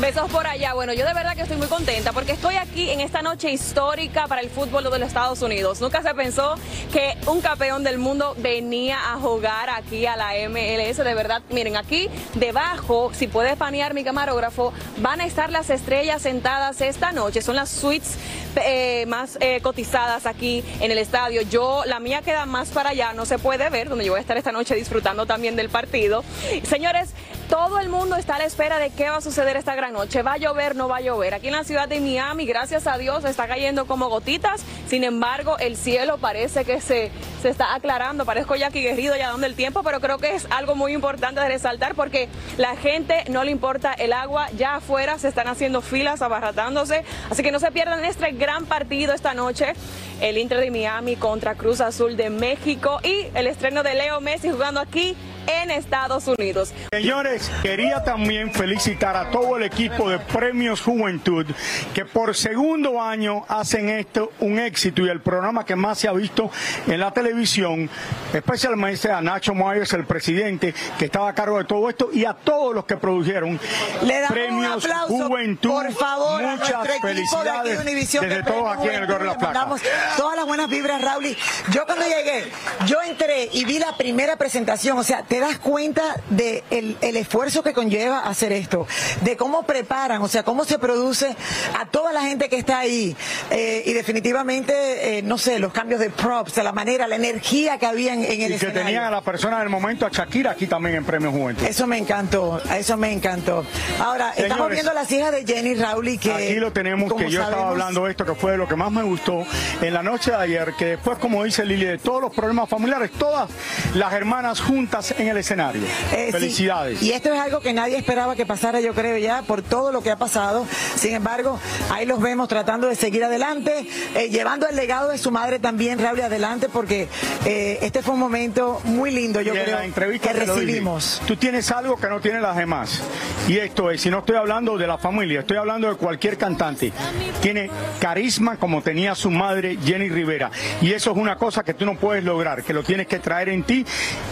besos 0.00 0.30
por 0.30 0.46
allá. 0.46 0.74
Bueno, 0.74 0.92
yo 0.92 1.06
de 1.06 1.14
verdad 1.14 1.34
que 1.34 1.42
estoy 1.42 1.56
muy 1.56 1.68
contenta 1.68 2.12
porque 2.12 2.32
estoy 2.32 2.56
aquí 2.56 2.90
en 2.90 3.00
esta 3.00 3.22
noche 3.22 3.50
histórica 3.50 4.26
para 4.26 4.40
el 4.40 4.50
fútbol 4.50 4.84
de 4.84 4.90
los 4.98 5.08
Estados 5.08 5.40
Unidos. 5.42 5.80
Nunca 5.80 6.02
se 6.02 6.14
pensó 6.14 6.54
que 6.92 7.16
un 7.26 7.40
campeón 7.40 7.82
del 7.82 7.98
mundo 7.98 8.34
venía 8.38 9.12
a 9.12 9.18
jugar 9.18 9.70
aquí 9.70 10.06
a 10.06 10.16
la 10.16 10.32
MLS. 10.48 10.98
De 10.98 11.14
verdad, 11.14 11.42
miren, 11.50 11.76
aquí 11.76 12.08
debajo, 12.34 13.10
si 13.14 13.26
puede 13.26 13.56
panear 13.56 13.94
mi 13.94 14.04
camarógrafo, 14.04 14.72
van 14.98 15.20
a 15.20 15.26
estar 15.26 15.50
las 15.50 15.70
estrellas 15.70 16.22
sentadas 16.22 16.80
esta 16.80 17.12
noche. 17.12 17.40
Son 17.40 17.56
las 17.56 17.70
suites 17.70 18.16
eh, 18.56 19.04
más 19.06 19.38
eh, 19.40 19.60
cotizadas 19.62 20.26
aquí 20.26 20.62
en 20.80 20.90
el 20.90 20.98
estadio. 20.98 21.42
Yo, 21.42 21.84
la 21.86 22.00
mía 22.00 22.22
queda 22.22 22.46
más 22.46 22.68
para 22.68 22.90
allá, 22.90 23.12
no 23.12 23.24
se 23.24 23.38
puede 23.38 23.68
ver, 23.70 23.88
donde 23.88 24.04
yo 24.04 24.12
voy 24.12 24.18
a 24.18 24.20
estar 24.20 24.36
esta 24.36 24.52
noche 24.52 24.74
disfrutando 24.74 25.26
también 25.26 25.56
del 25.56 25.68
partido. 25.68 26.24
Señores, 26.64 27.10
todo 27.48 27.78
el 27.78 27.88
mundo 27.88 28.16
está 28.16 28.36
a 28.36 28.38
la 28.38 28.44
espera 28.44 28.78
de 28.78 28.90
qué 28.90 29.08
va 29.08 29.16
a 29.16 29.20
suceder 29.20 29.56
esta 29.56 29.74
gran 29.74 29.92
noche. 29.92 30.22
¿Va 30.22 30.34
a 30.34 30.36
llover? 30.36 30.74
¿No 30.74 30.88
va 30.88 30.98
a 30.98 31.00
llover? 31.00 31.34
Aquí 31.34 31.48
en 31.48 31.54
la 31.54 31.64
ciudad 31.64 31.88
de 31.88 32.00
Miami, 32.00 32.44
gracias 32.44 32.86
a 32.86 32.98
Dios, 32.98 33.24
está 33.24 33.46
cayendo 33.46 33.86
como 33.86 34.08
gotitas. 34.08 34.62
Sin 34.88 35.04
embargo, 35.04 35.58
el 35.58 35.76
cielo 35.76 36.18
parece 36.18 36.64
que 36.64 36.80
se, 36.80 37.10
se 37.42 37.48
está 37.48 37.74
aclarando. 37.74 38.24
Parezco 38.24 38.56
Jackie 38.56 38.82
Guerrido 38.82 39.16
ya 39.16 39.30
dando 39.30 39.46
el 39.46 39.54
tiempo, 39.54 39.82
pero 39.82 40.00
creo 40.00 40.18
que 40.18 40.34
es 40.34 40.46
algo 40.50 40.74
muy 40.74 40.92
importante 40.92 41.40
de 41.40 41.48
resaltar 41.48 41.94
porque 41.94 42.28
la 42.56 42.76
gente 42.76 43.24
no 43.28 43.44
le 43.44 43.52
importa 43.52 43.92
el 43.92 44.12
agua. 44.12 44.48
Ya 44.56 44.76
afuera 44.76 45.18
se 45.18 45.28
están 45.28 45.48
haciendo 45.48 45.82
filas, 45.82 46.22
abarratándose. 46.22 47.04
Así 47.30 47.42
que 47.42 47.52
no 47.52 47.60
se 47.60 47.70
pierdan 47.70 48.04
este 48.04 48.32
gran 48.32 48.66
partido 48.66 49.14
esta 49.14 49.34
noche. 49.34 49.74
El 50.20 50.38
Inter 50.38 50.60
de 50.60 50.70
Miami 50.70 51.16
contra 51.16 51.54
Cruz 51.54 51.80
Azul 51.80 52.16
de 52.16 52.30
México 52.30 53.00
y 53.02 53.26
el 53.34 53.46
estreno 53.46 53.82
de 53.82 53.94
Leo 53.94 54.20
Messi 54.20 54.50
jugando 54.50 54.80
aquí 54.80 55.16
en 55.46 55.70
Estados 55.70 56.26
Unidos. 56.26 56.72
Señores, 56.90 57.50
quería 57.62 58.02
también 58.04 58.52
felicitar 58.52 59.16
a 59.16 59.30
todo 59.30 59.56
el 59.56 59.62
equipo 59.64 60.08
de 60.08 60.18
Premios 60.18 60.80
Juventud 60.80 61.46
que 61.94 62.04
por 62.04 62.34
segundo 62.34 63.00
año 63.00 63.44
hacen 63.48 63.88
esto 63.88 64.32
un 64.40 64.58
éxito 64.58 65.02
y 65.04 65.08
el 65.08 65.20
programa 65.20 65.64
que 65.64 65.76
más 65.76 65.98
se 65.98 66.08
ha 66.08 66.12
visto 66.12 66.50
en 66.86 67.00
la 67.00 67.10
televisión, 67.12 67.88
especialmente 68.32 69.10
a 69.10 69.20
Nacho 69.20 69.54
Myers, 69.54 69.92
el 69.92 70.04
presidente 70.04 70.74
que 70.98 71.06
estaba 71.06 71.28
a 71.28 71.34
cargo 71.34 71.58
de 71.58 71.64
todo 71.64 71.88
esto 71.88 72.10
y 72.12 72.24
a 72.24 72.34
todos 72.34 72.74
los 72.74 72.84
que 72.84 72.96
produjeron 72.96 73.58
Le 74.02 74.14
damos 74.20 74.32
Premios 74.32 74.84
un 74.84 74.90
aplauso, 74.90 75.26
Juventud. 75.28 75.70
por 75.70 75.92
favor, 75.92 76.42
Muchas 76.42 76.82
de 76.82 76.92
aquí 76.92 77.00
felicidades 77.02 77.84
desde 77.84 78.28
de 78.28 78.42
todos 78.42 78.76
aquí 78.76 78.88
en 78.88 78.94
el. 78.94 79.06
Gorro 79.06 79.18
de 79.20 79.24
la 79.26 79.32
Le 79.32 79.38
Plata. 79.38 79.68
todas 80.16 80.36
las 80.36 80.46
buenas 80.46 80.68
vibras, 80.68 81.00
Raúl. 81.00 81.36
Yo 81.70 81.84
cuando 81.86 82.04
llegué, 82.04 82.50
yo 82.86 83.00
entré 83.02 83.48
y 83.52 83.64
vi 83.64 83.78
la 83.78 83.96
primera 83.96 84.36
presentación, 84.36 84.98
o 84.98 85.02
sea, 85.04 85.22
te 85.22 85.35
te 85.36 85.40
das 85.40 85.58
cuenta 85.58 86.16
de 86.30 86.64
el, 86.70 86.96
esfuerzo 87.14 87.62
que 87.62 87.74
conlleva 87.74 88.20
hacer 88.20 88.52
esto, 88.52 88.86
de 89.20 89.36
cómo 89.36 89.66
preparan, 89.66 90.22
o 90.22 90.28
sea, 90.28 90.44
cómo 90.44 90.64
se 90.64 90.78
produce 90.78 91.36
a 91.78 91.84
toda 91.84 92.10
la 92.14 92.22
gente 92.22 92.48
que 92.48 92.56
está 92.56 92.78
ahí. 92.78 93.14
Eh, 93.50 93.82
y 93.84 93.92
definitivamente, 93.92 95.18
eh, 95.18 95.22
no 95.22 95.36
sé, 95.36 95.58
los 95.58 95.74
cambios 95.74 96.00
de 96.00 96.08
props, 96.08 96.54
de 96.54 96.62
la 96.62 96.72
manera, 96.72 97.06
la 97.06 97.16
energía 97.16 97.76
que 97.76 97.84
había 97.84 98.14
en, 98.14 98.24
en 98.24 98.30
el 98.30 98.36
Y 98.36 98.46
que 98.46 98.54
escenario. 98.54 98.82
tenían 98.84 99.04
a 99.04 99.10
la 99.10 99.20
persona 99.20 99.58
del 99.60 99.68
momento, 99.68 100.06
a 100.06 100.08
Shakira, 100.08 100.52
aquí 100.52 100.66
también 100.66 100.96
en 100.96 101.04
Premio 101.04 101.30
Juventud. 101.30 101.66
Eso 101.66 101.86
me 101.86 101.98
encantó, 101.98 102.58
eso 102.74 102.96
me 102.96 103.12
encantó. 103.12 103.62
Ahora, 104.00 104.32
estamos 104.38 104.70
viendo 104.70 104.94
las 104.94 105.12
hijas 105.12 105.32
de 105.32 105.44
Jenny 105.44 105.74
Raúl 105.74 106.08
y 106.08 106.16
que... 106.16 106.32
Aquí 106.32 106.54
lo 106.54 106.72
tenemos, 106.72 107.12
que 107.12 107.30
yo 107.30 107.42
estaba 107.42 107.68
hablando 107.68 108.06
de 108.06 108.12
esto, 108.12 108.24
que 108.24 108.34
fue 108.34 108.56
lo 108.56 108.66
que 108.66 108.76
más 108.76 108.90
me 108.90 109.02
gustó 109.02 109.44
en 109.82 109.92
la 109.92 110.02
noche 110.02 110.30
de 110.30 110.38
ayer, 110.38 110.72
que 110.78 110.86
después, 110.86 111.18
como 111.18 111.44
dice 111.44 111.62
Lili, 111.66 111.84
de 111.84 111.98
todos 111.98 112.22
los 112.22 112.34
problemas 112.34 112.70
familiares, 112.70 113.10
todas 113.18 113.50
las 113.94 114.14
hermanas 114.14 114.62
juntas 114.62 115.14
en 115.18 115.25
el 115.32 115.38
escenario. 115.38 115.82
Eh, 116.12 116.26
sí. 116.26 116.32
Felicidades. 116.32 117.02
Y 117.02 117.12
esto 117.12 117.32
es 117.32 117.40
algo 117.40 117.60
que 117.60 117.72
nadie 117.72 117.96
esperaba 117.96 118.36
que 118.36 118.46
pasara, 118.46 118.80
yo 118.80 118.94
creo, 118.94 119.18
ya 119.18 119.42
por 119.42 119.62
todo 119.62 119.92
lo 119.92 120.02
que 120.02 120.10
ha 120.10 120.16
pasado. 120.16 120.66
Sin 120.96 121.14
embargo, 121.14 121.58
ahí 121.90 122.06
los 122.06 122.20
vemos 122.20 122.48
tratando 122.48 122.86
de 122.86 122.94
seguir 122.94 123.24
adelante, 123.24 123.86
eh, 124.14 124.28
llevando 124.28 124.68
el 124.68 124.76
legado 124.76 125.10
de 125.10 125.18
su 125.18 125.30
madre 125.30 125.58
también, 125.58 125.98
Raúl, 125.98 126.20
adelante, 126.20 126.68
porque 126.68 127.08
eh, 127.44 127.78
este 127.82 128.02
fue 128.02 128.14
un 128.14 128.20
momento 128.20 128.80
muy 128.84 129.10
lindo, 129.10 129.40
yo 129.40 129.54
y 129.54 129.58
en 129.58 129.64
creo, 129.64 129.76
la 129.76 129.84
entrevista 129.84 130.32
que 130.32 130.40
recibimos. 130.40 131.22
tú 131.26 131.36
tienes 131.36 131.70
algo 131.70 131.96
que 131.96 132.08
no 132.08 132.20
tienen 132.20 132.42
las 132.42 132.56
demás. 132.56 133.02
Y 133.48 133.58
esto 133.58 133.90
es, 133.90 134.00
si 134.00 134.10
no 134.10 134.20
estoy 134.20 134.36
hablando 134.36 134.76
de 134.76 134.86
la 134.86 134.98
familia, 134.98 135.40
estoy 135.40 135.56
hablando 135.56 135.88
de 135.88 135.96
cualquier 135.96 136.36
cantante. 136.36 136.92
Tiene 137.40 137.70
carisma 138.00 138.56
como 138.56 138.82
tenía 138.82 139.14
su 139.14 139.30
madre 139.30 139.78
Jenny 139.84 140.08
Rivera. 140.08 140.50
Y 140.80 140.92
eso 140.92 141.10
es 141.12 141.16
una 141.16 141.36
cosa 141.36 141.62
que 141.62 141.74
tú 141.74 141.84
no 141.84 141.96
puedes 141.96 142.24
lograr, 142.24 142.62
que 142.62 142.72
lo 142.72 142.82
tienes 142.82 143.06
que 143.06 143.18
traer 143.18 143.48
en 143.50 143.62
ti. 143.62 143.84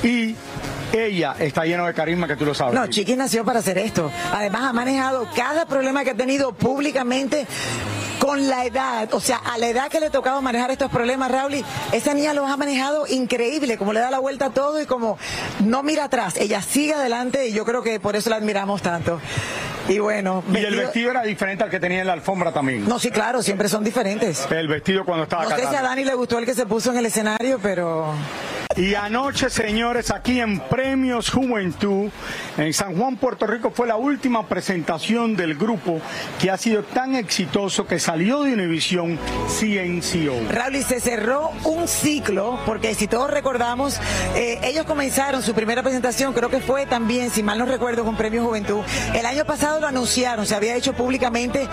Y 0.02 0.34
ella 0.94 1.34
está 1.38 1.64
llena 1.64 1.86
de 1.86 1.94
carisma, 1.94 2.26
que 2.26 2.36
tú 2.36 2.44
lo 2.44 2.54
sabes. 2.54 2.74
No, 2.74 2.86
Chiqui 2.86 3.16
nació 3.16 3.44
para 3.44 3.60
hacer 3.60 3.78
esto. 3.78 4.10
Además, 4.32 4.62
ha 4.62 4.72
manejado 4.72 5.28
cada 5.34 5.66
problema 5.66 6.04
que 6.04 6.10
ha 6.10 6.14
tenido 6.14 6.52
públicamente 6.52 7.46
con 8.18 8.48
la 8.48 8.64
edad, 8.64 9.12
o 9.12 9.20
sea, 9.20 9.36
a 9.36 9.58
la 9.58 9.68
edad 9.68 9.90
que 9.90 10.00
le 10.00 10.08
tocaba 10.08 10.40
manejar 10.40 10.70
estos 10.70 10.90
problemas, 10.90 11.30
Raúl, 11.30 11.62
esa 11.92 12.14
niña 12.14 12.32
los 12.32 12.48
ha 12.48 12.56
manejado 12.56 13.06
increíble, 13.06 13.76
como 13.76 13.92
le 13.92 14.00
da 14.00 14.10
la 14.10 14.18
vuelta 14.18 14.46
a 14.46 14.50
todo 14.50 14.80
y 14.80 14.86
como 14.86 15.18
no 15.60 15.82
mira 15.82 16.04
atrás, 16.04 16.36
ella 16.38 16.62
sigue 16.62 16.94
adelante 16.94 17.48
y 17.48 17.52
yo 17.52 17.66
creo 17.66 17.82
que 17.82 18.00
por 18.00 18.16
eso 18.16 18.30
la 18.30 18.36
admiramos 18.36 18.80
tanto. 18.80 19.20
Y 19.88 19.98
bueno, 19.98 20.42
Y 20.50 20.56
el 20.56 20.76
vestido 20.76 21.10
era 21.10 21.22
diferente 21.22 21.64
al 21.64 21.70
que 21.70 21.78
tenía 21.78 22.00
en 22.00 22.06
la 22.06 22.14
alfombra 22.14 22.52
también. 22.52 22.88
No, 22.88 22.98
sí, 22.98 23.10
claro, 23.10 23.42
siempre 23.42 23.68
son 23.68 23.84
diferentes. 23.84 24.46
El 24.50 24.68
vestido 24.68 25.04
cuando 25.04 25.24
estaba 25.24 25.44
No 25.44 25.50
sé 25.50 25.68
si 25.68 25.74
a. 25.74 25.82
Dani 25.82 26.04
le 26.04 26.14
gustó 26.14 26.38
el 26.38 26.46
que 26.46 26.54
se 26.54 26.64
puso 26.64 26.90
en 26.92 26.98
el 26.98 27.06
escenario, 27.06 27.58
pero... 27.62 28.14
Y 28.76 28.96
anoche, 28.96 29.50
señores, 29.50 30.10
aquí 30.10 30.40
en 30.40 30.58
Premios 30.58 31.30
Juventud, 31.30 32.10
en 32.56 32.72
San 32.72 32.96
Juan, 32.96 33.16
Puerto 33.16 33.46
Rico, 33.46 33.70
fue 33.70 33.86
la 33.86 33.94
última 33.94 34.48
presentación 34.48 35.36
del 35.36 35.54
grupo 35.54 36.00
que 36.40 36.50
ha 36.50 36.56
sido 36.56 36.82
tan 36.82 37.14
exitoso 37.14 37.86
que 37.86 38.00
salió 38.00 38.42
de 38.42 38.54
Univision 38.54 39.16
CNCO. 39.46 40.50
Raúl, 40.50 40.74
y 40.74 40.82
se 40.82 40.98
cerró 40.98 41.52
un 41.62 41.86
ciclo, 41.86 42.58
porque 42.66 42.96
si 42.96 43.06
todos 43.06 43.30
recordamos, 43.30 44.00
eh, 44.34 44.58
ellos 44.64 44.86
comenzaron 44.86 45.40
su 45.40 45.54
primera 45.54 45.84
presentación, 45.84 46.32
creo 46.32 46.50
que 46.50 46.58
fue 46.58 46.84
también, 46.84 47.30
si 47.30 47.44
mal 47.44 47.60
no 47.60 47.66
recuerdo, 47.66 48.04
con 48.04 48.16
Premio 48.16 48.44
Juventud. 48.44 48.80
El 49.14 49.24
año 49.24 49.44
pasado 49.44 49.78
lo 49.78 49.86
anunciaron, 49.86 50.46
se 50.46 50.56
había 50.56 50.74
hecho 50.74 50.94
públicamente 50.94 51.68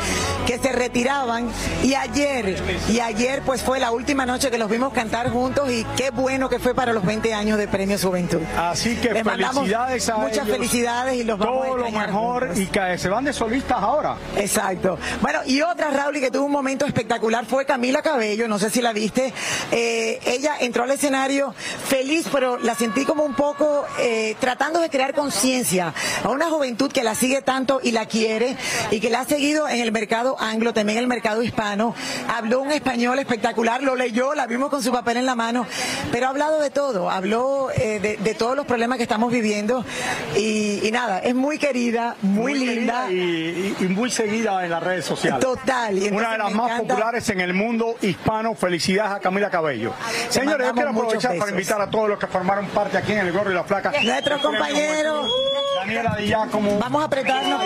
que 0.46 0.60
se 0.60 0.72
retiraban 0.72 1.50
y 1.84 1.96
ayer, 1.96 2.62
y 2.92 3.00
ayer 3.00 3.42
pues 3.44 3.64
fue 3.64 3.80
la 3.80 3.90
última 3.90 4.28
noche 4.28 4.52
que 4.52 4.60
los 4.60 4.70
vimos 4.70 4.94
cantar 4.94 5.32
juntos 5.32 5.72
y 5.72 5.84
qué 5.98 6.12
bueno 6.12 6.48
que 6.48 6.60
fue 6.60 6.76
para 6.76 6.91
los 6.94 7.06
20 7.06 7.34
años 7.34 7.58
de 7.58 7.68
Premio 7.68 7.98
Juventud. 8.00 8.40
Así 8.58 8.96
que 8.98 9.12
Les 9.14 9.24
felicidades 9.24 10.10
a 10.10 10.18
Muchas 10.18 10.46
ellos. 10.46 10.58
felicidades 10.58 11.16
y 11.16 11.24
los 11.24 11.38
vamos 11.40 11.64
a 11.64 11.68
Todo 11.68 11.78
lo 11.78 11.92
mejor 11.92 12.48
juntos. 12.48 12.60
y 12.60 12.68
que 12.68 12.98
se 12.98 13.10
van 13.10 13.26
de 13.26 13.34
solistas 13.34 13.78
ahora. 13.82 14.16
Exacto. 14.38 14.98
Bueno, 15.22 15.40
y 15.46 15.62
otra, 15.62 15.90
Raúl, 15.92 16.18
y 16.18 16.20
que 16.22 16.32
tuvo 16.32 16.46
un 16.46 16.52
momento 16.52 16.86
espectacular 16.86 17.46
fue 17.46 17.66
Camila 17.66 18.02
Cabello, 18.02 18.48
no 18.48 18.60
sé 18.60 18.70
si 18.70 18.82
la 18.82 18.94
viste. 18.94 19.34
Eh, 19.72 20.20
ella 20.26 20.54
entró 20.60 20.84
al 20.84 20.92
escenario 20.92 21.54
feliz, 21.88 22.28
pero 22.32 22.58
la 22.58 22.76
sentí 22.76 23.06
como 23.06 23.24
un 23.24 23.34
poco 23.36 23.86
eh, 24.00 24.36
tratando 24.40 24.80
de 24.80 24.90
crear 24.90 25.14
conciencia 25.14 25.94
a 26.24 26.30
una 26.30 26.50
juventud 26.50 26.92
que 26.92 27.04
la 27.04 27.16
sigue 27.16 27.42
tanto 27.42 27.80
y 27.84 27.92
la 27.92 28.06
quiere 28.06 28.56
y 28.92 29.00
que 29.00 29.10
la 29.10 29.22
ha 29.22 29.26
seguido 29.26 29.68
en 29.70 29.80
el 29.80 29.92
mercado 29.92 30.36
anglo, 30.40 30.74
también 30.74 30.98
en 30.98 31.04
el 31.04 31.08
mercado 31.08 31.42
hispano. 31.44 31.94
Habló 32.34 32.62
un 32.62 32.72
español 32.72 33.20
espectacular, 33.20 33.84
lo 33.84 33.96
leyó, 33.96 34.34
la 34.36 34.48
vimos 34.48 34.70
con 34.70 34.82
su 34.84 34.92
papel 34.92 35.18
en 35.18 35.26
la 35.26 35.36
mano, 35.36 35.66
pero 36.12 36.28
ha 36.28 36.30
hablado 36.30 36.60
de 36.60 36.70
todo, 36.70 36.81
habló 37.10 37.70
eh, 37.72 38.00
de, 38.00 38.18
de 38.18 38.34
todos 38.36 38.56
los 38.56 38.66
problemas 38.66 38.98
que 38.98 39.04
estamos 39.04 39.32
viviendo 39.32 39.86
y, 40.36 40.80
y 40.88 40.92
nada, 40.92 41.20
es 41.20 41.36
muy 41.36 41.58
querida, 41.58 42.16
muy, 42.22 42.54
linda. 42.56 43.08
querida 43.08 43.76
Y, 43.82 43.88
muy 43.88 44.10
seguida 44.10 44.64
en 44.64 44.72
las 44.72 44.82
redes 44.84 45.06
sociales. 45.06 45.40
Total. 45.42 45.98
Y 45.98 46.10
Una 46.10 46.32
de 46.34 46.38
las 46.40 46.52
más 46.52 46.72
encanta- 46.72 46.94
populares 46.96 47.30
en 47.30 47.42
el 47.42 47.54
mundo 47.54 47.96
hispano. 48.02 48.56
Felicidades 48.56 49.12
a 49.14 49.20
Camila 49.20 49.50
Cabello. 49.50 49.94
Te 50.28 50.34
Señores, 50.34 50.68
yo 50.68 50.74
quiero 50.74 50.90
aprovechar 50.90 51.38
para 51.38 51.52
invitar 51.52 51.82
a 51.82 51.90
todos 51.90 52.10
los 52.10 52.20
que 52.20 52.28
formaron 52.28 52.66
parte 52.68 52.98
aquí 52.98 53.12
en 53.14 53.20
el 53.20 53.32
Gorro 53.32 53.52
y 53.52 53.56
la 53.56 53.64
Flaca. 53.64 53.92
Nuestros 54.04 54.42
compañeros. 54.42 55.30
Daniela 55.80 56.16
Di 56.18 56.28
Giacomo. 56.28 56.78
Vamos 56.80 57.02
a 57.02 57.06
apretarnos. 57.06 57.62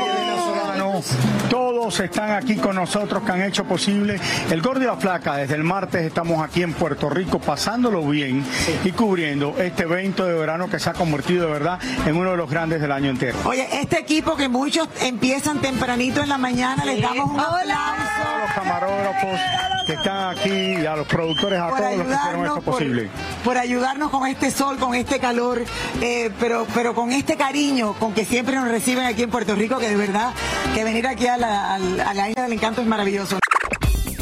Todos 1.50 2.00
están 2.00 2.32
aquí 2.32 2.56
con 2.56 2.76
nosotros 2.76 3.24
que 3.24 3.32
han 3.32 3.42
hecho 3.42 3.66
posible 3.66 4.20
el 4.50 4.62
Gordo 4.62 4.82
y 4.84 4.86
la 4.86 4.96
Flaca. 4.96 5.36
Desde 5.36 5.56
el 5.56 5.64
martes 5.64 6.04
estamos 6.04 6.42
aquí 6.42 6.64
en 6.64 6.74
Puerto 6.74 7.10
Rico 7.10 7.40
pasándolo 7.40 8.02
bien 8.08 8.44
y 8.84 8.92
cubriendo 8.92 9.56
este 9.58 9.84
evento 9.84 10.26
de 10.26 10.34
verano 10.34 10.70
que 10.70 10.80
se 10.80 10.90
ha 10.90 10.94
convertido 10.94 11.46
de 11.46 11.52
verdad 11.52 11.80
en 12.06 12.16
uno 12.16 12.32
de 12.32 12.38
los 12.38 12.50
grandes 12.50 12.82
del 12.82 12.92
año 12.92 13.10
entero. 13.10 13.38
Oye, 13.46 13.68
este 13.82 14.00
equipo 14.00 14.36
que 14.36 14.48
muchos 14.48 14.88
empiezan 15.02 15.60
tempranito 15.60 16.22
en 16.22 16.30
la 16.30 16.38
mañana, 16.38 16.86
les 16.86 17.02
damos 17.02 17.32
un 17.32 17.40
a 17.40 18.40
los 18.42 18.52
camarógrafos 18.54 19.75
que 19.86 19.94
están 19.94 20.38
aquí 20.38 20.50
y 20.50 20.86
a 20.86 20.96
los 20.96 21.08
productores, 21.08 21.60
a 21.60 21.70
todos 21.70 21.98
los 21.98 22.08
que 22.08 22.14
hicieron 22.14 22.46
esto 22.46 22.62
por, 22.62 22.74
posible. 22.74 23.10
por 23.44 23.58
ayudarnos 23.58 24.10
con 24.10 24.28
este 24.28 24.52
sol, 24.52 24.78
con 24.78 24.96
este 24.96 25.20
calor, 25.20 25.62
eh, 26.02 26.32
pero, 26.40 26.66
pero 26.74 26.94
con 26.96 27.12
este 27.12 27.36
cariño 27.36 27.94
con 27.94 28.14
que 28.14 28.26
siempre 28.26 28.56
nos 28.56 28.68
reciben 28.68 29.06
aquí 29.06 29.24
en 29.24 29.30
Puerto 29.30 29.56
Rico, 29.56 29.78
que 29.78 29.90
de 29.90 29.96
verdad 29.96 30.34
que 30.74 30.84
venir 30.84 31.08
aquí 31.08 31.28
a 31.28 31.38
la, 31.38 31.76
a 31.76 32.14
la 32.14 32.30
isla 32.30 32.44
del 32.44 32.54
encanto 32.54 32.82
es 32.82 32.88
maravilloso. 32.88 33.38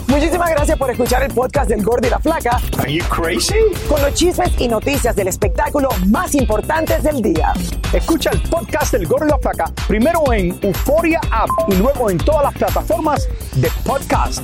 Muchísimas 0.07 0.51
gracias 0.51 0.77
por 0.77 0.91
escuchar 0.91 1.23
el 1.23 1.33
podcast 1.33 1.69
del 1.69 1.81
Gordo 1.83 2.05
y 2.05 2.09
la 2.11 2.19
Flaca. 2.19 2.61
Are 2.77 2.93
you 2.93 3.03
crazy? 3.05 3.55
Con 3.89 3.99
los 4.01 4.13
chismes 4.13 4.51
y 4.59 4.67
noticias 4.67 5.15
del 5.15 5.27
espectáculo 5.27 5.89
más 6.07 6.35
importantes 6.35 7.01
del 7.01 7.21
día. 7.21 7.51
Escucha 7.91 8.29
el 8.29 8.41
podcast 8.43 8.93
del 8.93 9.07
Gordo 9.07 9.25
y 9.25 9.29
la 9.29 9.39
Flaca 9.39 9.71
primero 9.87 10.31
en 10.31 10.57
Euforia 10.61 11.19
App 11.31 11.49
y 11.67 11.75
luego 11.75 12.11
en 12.11 12.19
todas 12.19 12.43
las 12.43 12.53
plataformas 12.53 13.27
de 13.55 13.71
podcast. 13.83 14.43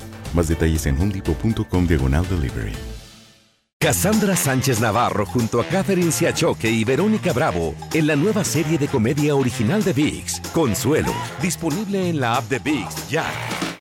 Más 0.33 0.47
detalles 0.47 0.85
en 0.85 0.99
homedepot.com 0.99 1.87
diagonal 1.87 2.27
delivery. 2.29 2.73
Cassandra 3.81 4.35
Sánchez 4.35 4.79
Navarro 4.79 5.25
junto 5.25 5.59
a 5.59 5.65
Catherine 5.65 6.11
Siachoque 6.11 6.69
y 6.69 6.83
Verónica 6.83 7.33
Bravo 7.33 7.73
en 7.93 8.05
la 8.05 8.15
nueva 8.15 8.43
serie 8.43 8.77
de 8.77 8.87
comedia 8.87 9.35
original 9.35 9.83
de 9.83 9.91
VIX, 9.91 10.39
Consuelo, 10.53 11.11
disponible 11.41 12.07
en 12.07 12.19
la 12.19 12.35
app 12.35 12.47
de 12.47 12.59
VIX 12.59 13.09
ya. 13.09 13.25